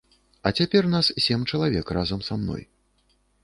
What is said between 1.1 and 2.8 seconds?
сем чалавек разам са мной.